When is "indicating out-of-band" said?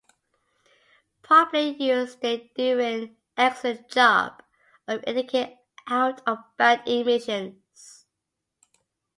5.05-6.81